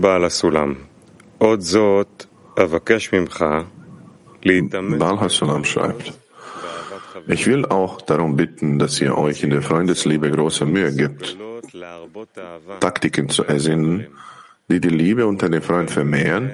[0.00, 0.74] בעל הסולם,
[1.38, 2.26] עוד זאת
[2.62, 3.44] אבקש ממך
[4.44, 6.12] Baal Hassalam schreibt,
[7.28, 11.36] ich will auch darum bitten, dass ihr euch in der Freundesliebe große Mühe gibt,
[12.80, 14.06] Taktiken zu ersinnen,
[14.68, 16.50] die die Liebe unter den Freunden vermehren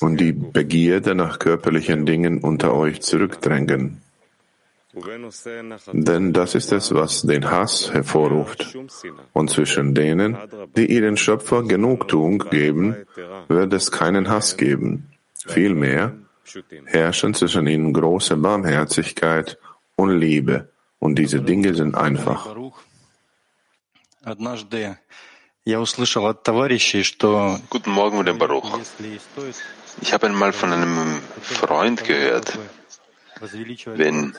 [0.00, 4.02] und die Begierde nach körperlichen Dingen unter euch zurückdrängen.
[5.91, 8.77] Denn das ist es, was den Hass hervorruft.
[9.33, 10.37] Und zwischen denen,
[10.77, 12.95] die ihren Schöpfer Genugtuung geben,
[13.47, 15.11] wird es keinen Hass geben.
[15.47, 16.15] Vielmehr
[16.85, 19.57] herrschen zwischen ihnen große Barmherzigkeit
[19.95, 20.69] und Liebe.
[20.99, 22.55] Und diese Dinge sind einfach.
[27.69, 28.79] Guten Morgen, William Baruch.
[30.01, 32.57] Ich habe einmal von einem Freund gehört,
[33.85, 34.33] wenn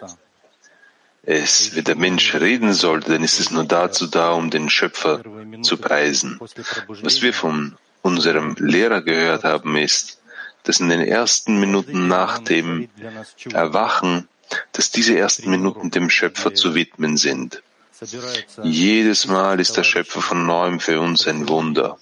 [1.27, 5.23] es, wenn der Mensch reden sollte, dann ist es nur dazu da, um den Schöpfer
[5.61, 6.39] zu preisen.
[6.41, 10.21] Was wir von unserem Lehrer gehört haben, ist,
[10.63, 12.89] dass in den ersten Minuten nach dem
[13.53, 14.29] Erwachen,
[14.73, 17.63] dass diese ersten Minuten dem Schöpfer zu widmen sind.
[18.63, 21.99] Jedes Mal ist der Schöpfer von neuem für uns ein Wunder.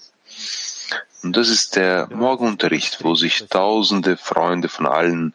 [1.23, 5.33] Und das ist der Morgenunterricht, wo sich tausende Freunde von allen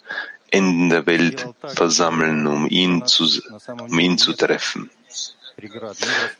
[0.50, 3.24] Enden der Welt versammeln, um ihn zu,
[3.88, 4.90] um ihn zu treffen.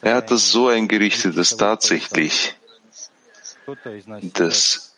[0.00, 2.54] Er hat das so eingerichtet, dass tatsächlich,
[4.34, 4.94] dass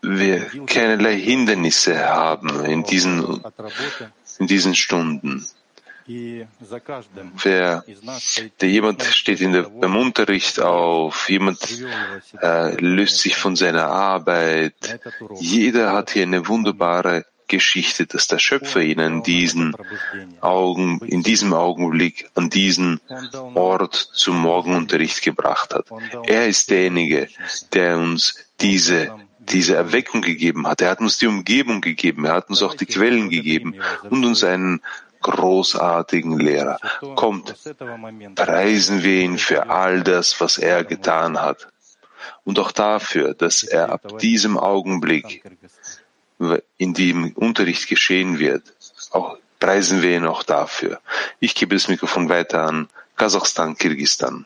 [0.00, 3.42] wir keinerlei Hindernisse haben in diesen,
[4.38, 5.44] in diesen Stunden.
[6.06, 7.84] Wer,
[8.60, 11.58] der jemand steht in der, beim Unterricht auf, jemand
[12.40, 15.00] äh, löst sich von seiner Arbeit.
[15.38, 19.74] Jeder hat hier eine wunderbare Geschichte, dass der Schöpfer ihn in diesen
[20.40, 23.00] Augen, in diesem Augenblick an diesen
[23.54, 25.86] Ort zum Morgenunterricht gebracht hat.
[26.26, 27.28] Er ist derjenige,
[27.72, 29.10] der uns diese
[29.40, 30.82] diese Erweckung gegeben hat.
[30.82, 32.26] Er hat uns die Umgebung gegeben.
[32.26, 33.76] Er hat uns auch die Quellen gegeben
[34.10, 34.82] und uns einen
[35.22, 36.78] großartigen Lehrer.
[37.16, 37.54] Kommt,
[38.34, 41.68] preisen wir ihn für all das, was er getan hat.
[42.44, 45.42] Und auch dafür, dass er ab diesem Augenblick
[46.77, 48.63] in dem Unterricht geschehen wird,
[49.11, 50.99] auch preisen wir ihn auch dafür.
[51.39, 54.45] Ich gebe das Mikrofon weiter an Kasachstan, Kirgistan.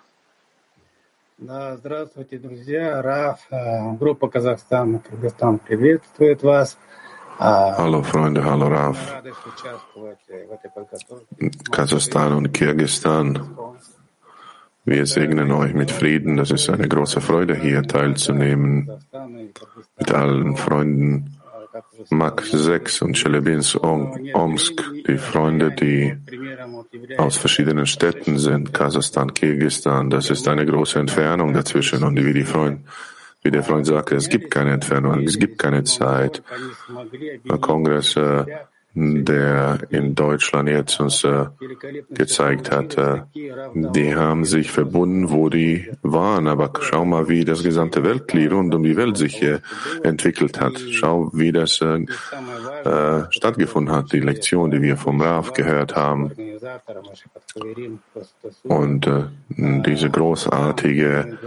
[1.40, 3.02] Здравствуйте, друзья.
[3.02, 3.40] Раф,
[4.00, 6.78] группа Казахстан, Кыргызстан приветствует вас.
[7.40, 9.22] Hallo Freunde, hallo Raf.
[11.72, 13.56] Kasachstan und Kirgistan.
[14.86, 16.38] Wir segnen euch mit Frieden.
[16.38, 18.90] Das ist eine große Freude, hier teilzunehmen
[20.00, 21.38] mit allen Freunden
[22.11, 26.17] Mak 6 und Chelebins Omsk, die Freunde, die
[27.19, 32.87] aus verschiedenen Städten sind, Kasachstan, Kirgistan, das ist eine große Entfernung dazwischen und wie Freund,
[33.43, 36.43] wie der Freund sagte, es gibt keine Entfernung, es gibt keine Zeit.
[37.49, 38.45] Der Kongress äh,
[38.95, 41.47] der in Deutschland jetzt uns äh,
[42.11, 46.47] gezeigt hat, äh, die haben sich verbunden, wo die waren.
[46.47, 49.61] Aber schau mal, wie das gesamte Weltglied rund um die Welt sich äh,
[50.03, 50.79] entwickelt hat.
[50.91, 52.05] Schau, wie das äh,
[52.85, 56.33] äh, stattgefunden hat, die Lektion, die wir vom Raf gehört haben.
[58.65, 61.39] Und äh, diese großartigen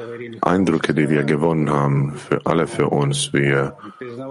[0.42, 3.78] Eindrücke, die wir gewonnen haben, für alle für uns, wir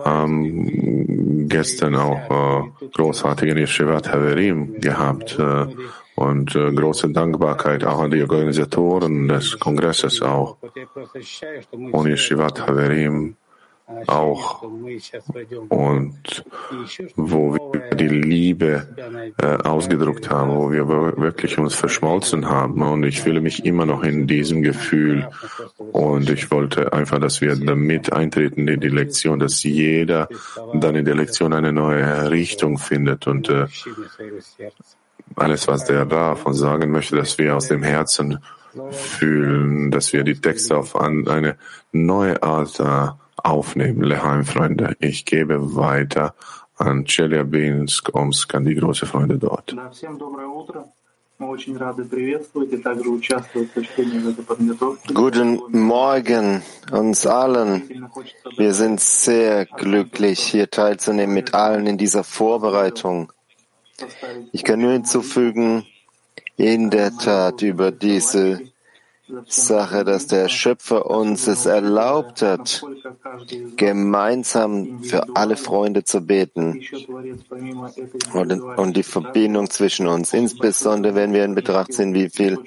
[0.05, 5.67] haben gestern auch äh, großartige Yeshivat Haverim gehabt äh,
[6.17, 10.59] und äh, große Dankbarkeit auch an die Organisatoren des Kongresses auch.
[11.73, 13.37] Und Yeshivat Haverim
[14.07, 16.45] auch und
[17.17, 22.81] wo wir die Liebe äh, ausgedruckt haben, wo wir wirklich uns verschmolzen haben.
[22.83, 25.29] Und ich fühle mich immer noch in diesem Gefühl.
[25.93, 30.29] Und ich wollte einfach, dass wir damit eintreten in die Lektion, dass jeder
[30.73, 33.67] dann in der Lektion eine neue Richtung findet und äh,
[35.37, 38.39] alles, was der davon sagen möchte, dass wir aus dem Herzen
[38.91, 41.57] fühlen, dass wir die Texte auf eine
[41.93, 43.09] neue Art äh,
[43.43, 44.97] aufnehmen, Leheim-Freunde.
[45.01, 46.35] Ich gebe weiter
[46.77, 49.75] an Chelyabinsk, Omsk, an die großen Freunde dort.
[55.15, 58.09] Guten Morgen uns allen.
[58.57, 63.33] Wir sind sehr glücklich, hier teilzunehmen mit allen in dieser Vorbereitung.
[64.53, 65.85] Ich kann nur hinzufügen,
[66.57, 68.61] in der Tat über diese
[69.47, 72.85] Sache, dass der Schöpfer uns es erlaubt hat,
[73.77, 76.83] gemeinsam für alle Freunde zu beten.
[78.35, 82.59] Und, und die Verbindung zwischen uns, insbesondere wenn wir in Betracht ziehen, wie viel,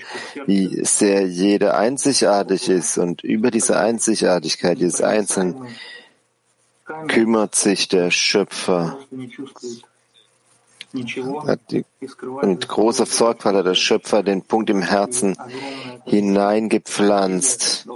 [0.48, 2.98] wie sehr jeder einzigartig ist.
[2.98, 5.56] Und über diese Einzigartigkeit des Einzelnen
[7.08, 8.98] kümmert sich der Schöpfer
[12.42, 15.36] mit großer Sorgfalt hat der Schöpfer den Punkt im Herzen
[16.06, 17.88] hineingepflanzt.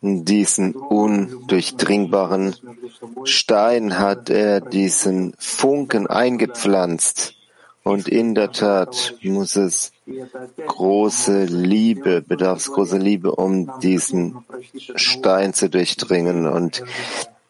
[0.00, 2.54] In diesen undurchdringbaren
[3.24, 7.34] Stein hat er diesen Funken eingepflanzt.
[7.82, 9.92] Und in der Tat muss es
[10.66, 14.44] große Liebe, bedarf es große Liebe, um diesen
[14.96, 16.84] Stein zu durchdringen und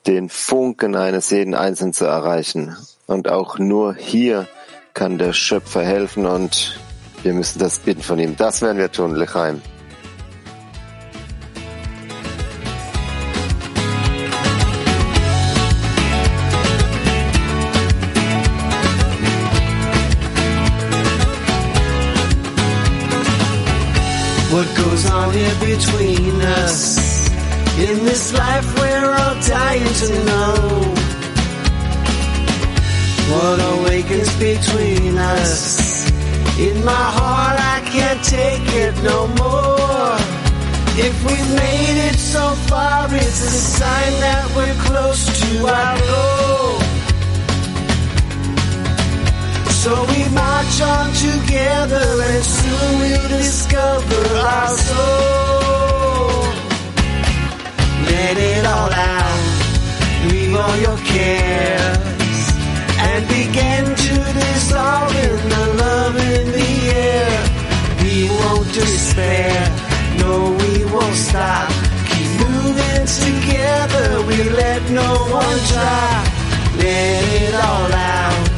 [0.07, 2.77] den Funken eines jeden Einzelnen zu erreichen.
[3.07, 4.47] Und auch nur hier
[4.95, 6.79] kann der Schöpfer helfen und
[7.23, 8.37] wir müssen das bitten von ihm.
[8.37, 9.61] Das werden wir tun, Lechaim.
[24.51, 27.29] What goes on here between us?
[27.79, 31.00] In this life we're all dying to know.
[33.31, 36.11] What awakens between us?
[36.59, 40.17] In my heart, I can't take it no more.
[40.99, 46.81] If we've made it so far, it's a sign that we're close to our goal.
[49.79, 56.43] So we march on together, and soon we'll discover our soul.
[58.11, 61.50] Let it all out, leave all your cares
[69.21, 69.69] despair,
[70.19, 71.69] no, we won't stop.
[72.09, 76.11] Keep moving together, we let no one try.
[76.77, 78.49] Let it all out,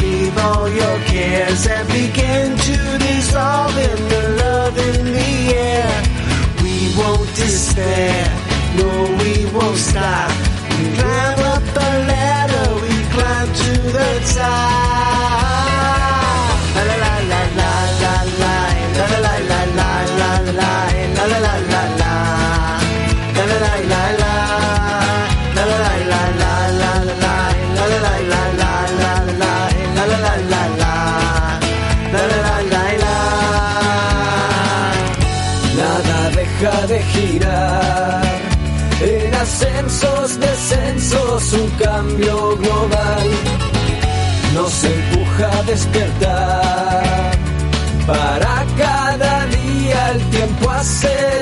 [0.00, 6.02] leave all your cares and begin to dissolve in the love in the air.
[6.62, 8.24] We won't despair,
[8.76, 8.88] no,
[9.22, 10.30] we won't stop.
[10.78, 14.77] We climb up the ladder, we climb to the top.
[41.48, 43.28] Descensos, un cambio global
[44.54, 47.38] nos empuja a despertar.
[48.06, 51.37] Para cada día el tiempo acelerar,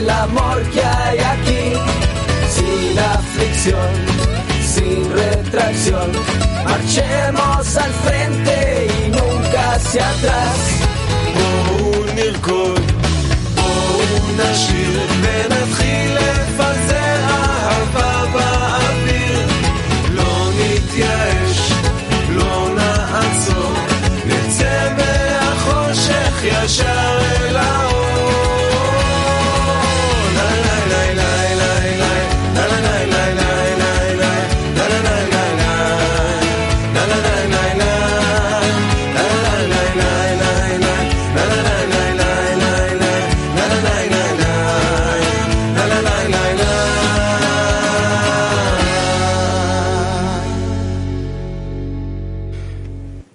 [0.00, 1.72] el amor que hay aquí.
[2.54, 3.90] Sin aflicción,
[4.74, 6.10] sin retracción,
[6.64, 10.99] marchemos al frente y nunca hacia atrás.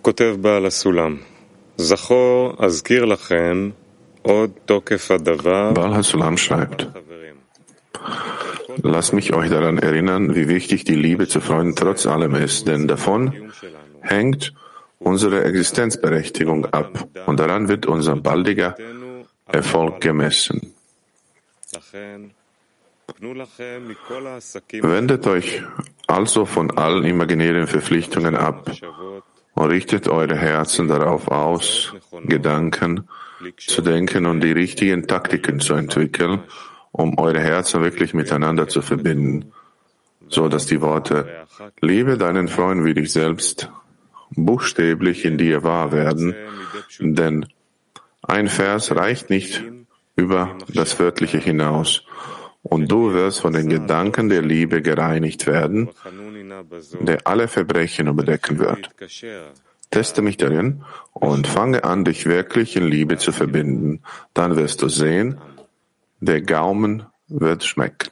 [0.04, 1.16] כותב בעל הסולם,
[1.76, 3.70] זכור, אזכיר לכם
[4.22, 7.36] עוד תוקף הדבר, Baal Hasulam schreibt, חברים.
[8.82, 12.86] Lasst mich euch daran erinnern, wie wichtig die Liebe zu Freunden trotz allem ist, denn
[12.88, 13.52] davon
[14.00, 14.52] hängt
[14.98, 18.74] unsere Existenzberechtigung ab und daran wird unser baldiger
[19.46, 20.60] Erfolg gemessen.
[21.76, 22.20] לכן,
[23.06, 25.62] תנו לכם מכל העסקים Wendet euch
[26.06, 31.93] also von allen imaginären Verpflichtungen ab המחשבות, und richtet eure Herzen darauf aus,
[32.25, 33.07] Gedanken
[33.57, 36.43] zu denken und die richtigen Taktiken zu entwickeln,
[36.91, 39.51] um eure Herzen wirklich miteinander zu verbinden,
[40.27, 41.27] so dass die Worte
[41.81, 43.69] Liebe deinen Freund wie dich selbst
[44.31, 46.35] buchstäblich in dir wahr werden,
[46.99, 47.45] denn
[48.21, 49.63] ein Vers reicht nicht
[50.15, 52.03] über das Wörtliche hinaus.
[52.63, 55.89] Und du wirst von den Gedanken der Liebe gereinigt werden,
[57.01, 58.89] der alle Verbrechen überdecken wird.
[59.91, 60.83] Teste mich darin
[61.13, 64.01] und fange an, dich wirklich in Liebe zu verbinden.
[64.33, 65.39] Dann wirst du sehen,
[66.19, 68.11] der Gaumen wird schmecken.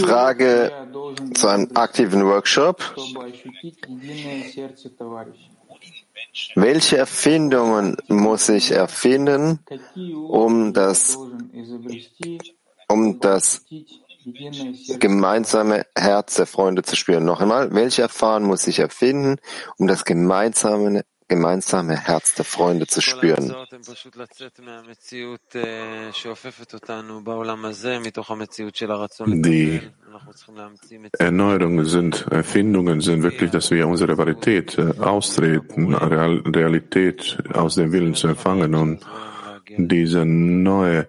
[0.00, 0.72] Frage
[1.34, 2.94] zu einem aktiven Workshop.
[6.56, 9.60] Welche Erfindungen muss ich erfinden,
[10.28, 11.16] um das
[12.94, 13.64] um das
[15.00, 17.24] gemeinsame Herz der Freunde zu spüren.
[17.24, 19.36] Noch einmal, welche Erfahrung muss ich erfinden,
[19.76, 23.54] um das gemeinsame gemeinsame Herz der Freunde zu spüren.
[29.42, 29.80] Die
[31.18, 38.14] Erneuerungen sind, Erfindungen sind wirklich, dass wir unsere Varietät äh, austreten, Realität aus dem Willen
[38.14, 39.00] zu empfangen und
[39.78, 41.08] diese neue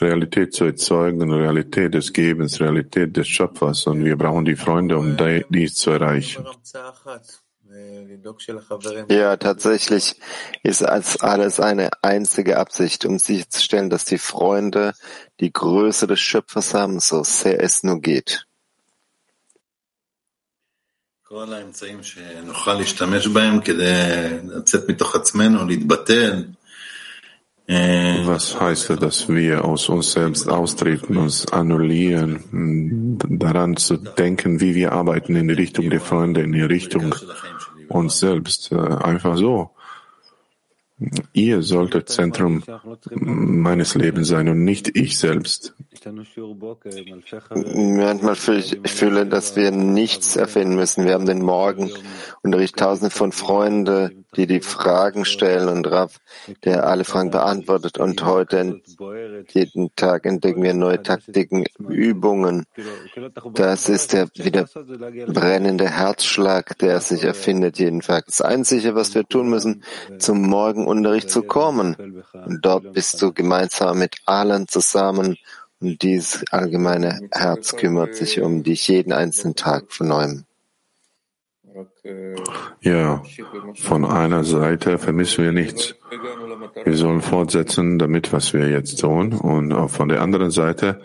[0.00, 3.86] Realität zu erzeugen, Realität des Gebens, Realität des Schöpfers.
[3.86, 6.44] Und wir brauchen die Freunde, um die- dies zu erreichen.
[9.08, 10.20] Ja, tatsächlich
[10.62, 14.92] ist als alles eine einzige Absicht, um sicherzustellen, dass die Freunde
[15.40, 18.44] die Größe des Schöpfers haben, so sehr es nur geht.
[21.28, 26.44] כל האמצעים שנוכל להשתמש בהם כדי לצאת מתוך עצמנו, להתבטל.
[27.71, 34.59] אה, Was heißt das, dass wir aus uns selbst austreten, uns annullieren, daran zu denken,
[34.59, 37.15] wie wir arbeiten in die Richtung der Freunde, in die Richtung
[37.87, 39.71] uns selbst, äh, einfach so.
[41.33, 42.63] Ihr solltet Zentrum
[43.15, 45.73] meines Lebens sein und nicht ich selbst.
[47.53, 51.05] Manchmal fühle ich, dass wir nichts erfinden müssen.
[51.05, 56.17] Wir haben den Morgenunterricht, tausende von Freunden, die die Fragen stellen und Rav,
[56.63, 57.97] der alle Fragen beantwortet.
[57.97, 58.81] Und heute,
[59.49, 62.65] jeden Tag entdecken wir neue Taktiken, Übungen.
[63.53, 64.67] Das ist der wieder
[65.27, 68.25] brennende Herzschlag, der sich erfindet jeden Tag.
[68.27, 69.83] Das Einzige, was wir tun müssen,
[70.17, 70.41] zum
[70.91, 71.95] Morgenunterricht zu kommen.
[72.33, 75.37] Und dort bist du gemeinsam mit allen zusammen
[75.79, 80.43] und dieses allgemeine Herz kümmert sich um dich jeden einzelnen Tag von neuem.
[82.81, 83.23] Ja,
[83.75, 85.95] von einer Seite vermissen wir nichts.
[86.83, 89.33] Wir sollen fortsetzen damit, was wir jetzt tun.
[89.33, 91.01] Und auch von der anderen Seite,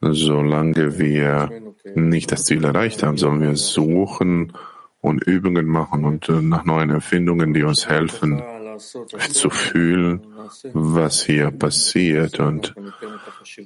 [0.00, 1.50] solange wir
[1.94, 4.52] nicht das Ziel erreicht haben, sollen wir suchen
[5.00, 8.42] und Übungen machen und äh, nach neuen Erfindungen, die uns helfen,
[8.80, 10.26] zu fühlen,
[10.72, 12.74] was hier passiert und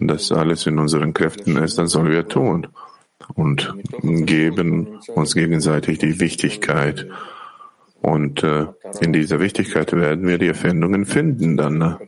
[0.00, 2.68] das alles in unseren Kräften ist, dann sollen wir tun
[3.34, 7.06] und geben uns gegenseitig die Wichtigkeit.
[8.02, 8.66] Und äh,
[9.00, 11.98] in dieser Wichtigkeit werden wir die Erfindungen finden dann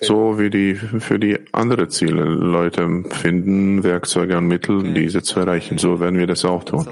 [0.00, 5.78] so wie die für die andere Ziele Leute finden Werkzeuge und Mittel, diese zu erreichen.
[5.78, 6.88] So werden wir das auch tun.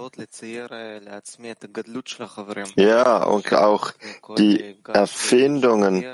[2.76, 3.92] Ja, und auch
[4.36, 6.04] die Erfindungen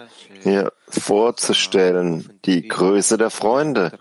[0.43, 3.99] hier vorzustellen, die Größe der Freunde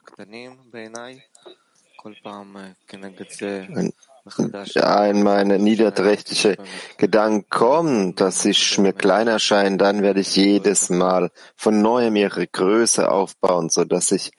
[5.06, 6.58] in meine niederträchtige
[6.98, 12.48] Gedanken kommen, dass ich mir klein erscheine, dann werde ich jedes Mal von neuem ihre
[12.48, 14.32] Größe aufbauen, so dass ich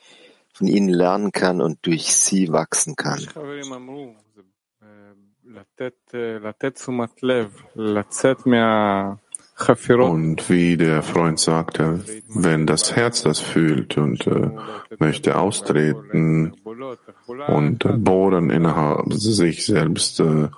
[0.53, 3.21] von ihnen lernen kann und durch sie wachsen kann.
[10.11, 14.51] Und wie der Freund sagte, wenn das Herz das fühlt und äh,
[14.99, 16.53] möchte austreten
[17.49, 20.49] und bohren innerhalb sich selbst, äh,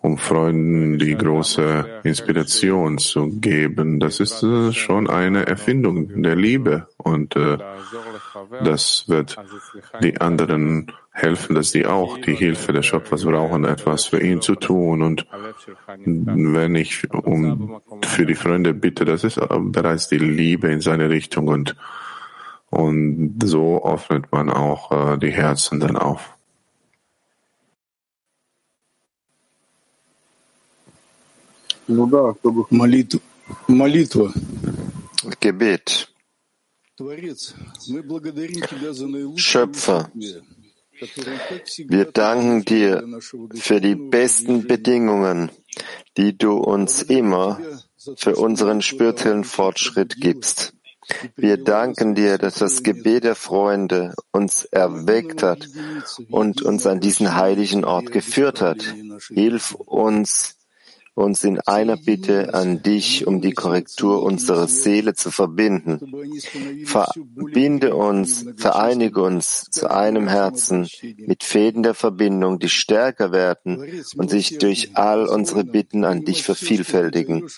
[0.00, 6.86] um Freunden die große Inspiration zu geben, das ist äh, schon eine Erfindung der Liebe
[6.96, 7.58] und äh,
[8.64, 9.36] das wird
[10.02, 14.55] die anderen helfen, dass sie auch die Hilfe des Schöpfers brauchen, etwas für ihn zu
[14.55, 15.01] tun.
[15.01, 15.25] Und
[16.05, 21.47] wenn ich um, für die Freunde bitte, das ist bereits die Liebe in seine Richtung
[21.47, 21.75] und,
[22.69, 26.37] und so öffnet man auch äh, die Herzen dann auf.
[31.87, 33.19] Ну да, чтобы молитва.
[33.67, 34.31] молитва.
[35.41, 36.07] Gebet.
[36.95, 37.55] Творец,
[37.87, 40.11] мы благодарим Тебя за наилучшее Schöpfer,
[41.88, 43.04] wir danken dir
[43.54, 45.50] für die besten Bedingungen,
[46.16, 47.60] die du uns immer
[48.16, 50.72] für unseren spirituellen Fortschritt gibst.
[51.36, 55.68] Wir danken dir, dass das Gebet der Freunde uns erweckt hat
[56.30, 58.82] und uns an diesen heiligen Ort geführt hat.
[59.28, 60.55] Hilf uns,
[61.16, 66.12] uns in einer Bitte an dich, um die Korrektur unserer Seele zu verbinden.
[66.84, 73.82] Verbinde uns, vereinige uns zu einem Herzen mit Fäden der Verbindung, die stärker werden
[74.16, 77.48] und sich durch all unsere Bitten an dich vervielfältigen.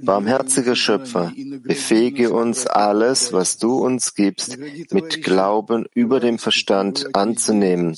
[0.00, 4.58] Barmherziger Schöpfer, befähige uns alles, was du uns gibst,
[4.92, 7.96] mit Glauben über dem Verstand anzunehmen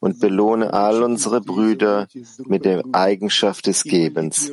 [0.00, 2.08] und belohne all unsere Brüder
[2.46, 4.52] mit der Eigenschaft des Gebens.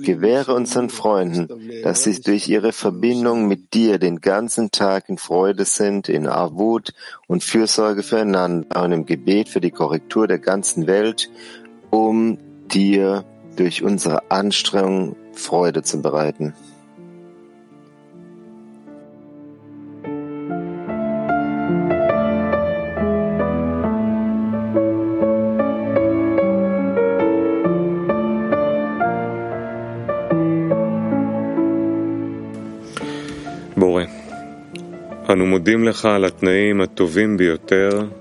[0.00, 1.48] Gewähre unseren Freunden,
[1.82, 6.92] dass sie durch ihre Verbindung mit dir den ganzen Tag in Freude sind, in Armut
[7.26, 11.30] und Fürsorge füreinander und im Gebet für die Korrektur der ganzen Welt,
[11.90, 13.24] um dir
[13.58, 16.54] durch unsere Anstrengung Freude zu bereiten.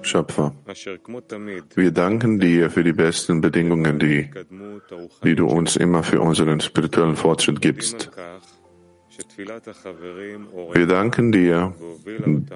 [0.01, 0.53] Schöpfer,
[1.75, 4.29] wir danken dir für die besten Bedingungen, die
[5.23, 8.11] die du uns immer für unseren spirituellen Fortschritt gibst.
[10.73, 11.73] Wir danken dir,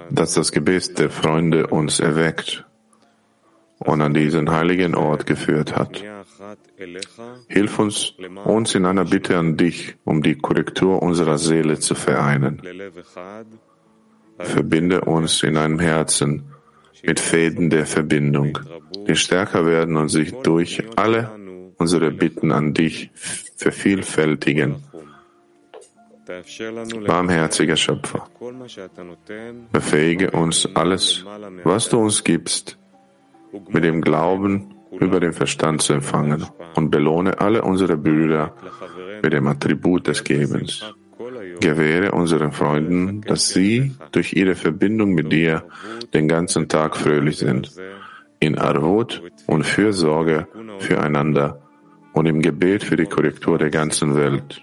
[0.09, 2.65] dass das Gebet der Freunde uns erweckt
[3.79, 6.03] und an diesen heiligen Ort geführt hat.
[7.47, 8.13] Hilf uns,
[8.45, 12.61] uns in einer Bitte an dich, um die Korrektur unserer Seele zu vereinen.
[14.37, 16.51] Verbinde uns in einem Herzen
[17.03, 18.59] mit Fäden der Verbindung,
[19.07, 21.31] die stärker werden und sich durch alle
[21.81, 23.09] unsere Bitten an dich
[23.57, 24.75] vervielfältigen.
[27.07, 28.27] Barmherziger Schöpfer,
[29.71, 31.25] befähige uns alles,
[31.63, 32.77] was du uns gibst,
[33.69, 38.55] mit dem Glauben über den Verstand zu empfangen und belohne alle unsere Brüder
[39.23, 40.85] mit dem Attribut des Gebens.
[41.59, 45.63] Gewähre unseren Freunden, dass sie durch ihre Verbindung mit dir
[46.13, 47.71] den ganzen Tag fröhlich sind,
[48.39, 50.47] in Armut und Fürsorge
[50.79, 51.61] füreinander
[52.13, 54.61] und im Gebet für die Korrektur der ganzen Welt,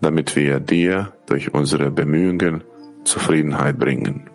[0.00, 2.64] damit wir dir durch unsere Bemühungen
[3.04, 4.29] Zufriedenheit bringen.